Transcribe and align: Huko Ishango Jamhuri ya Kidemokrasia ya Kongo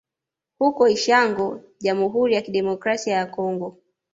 Huko 0.57 0.87
Ishango 0.87 1.61
Jamhuri 1.79 2.33
ya 2.33 2.41
Kidemokrasia 2.41 3.13
ya 3.13 3.25
Kongo 3.25 3.77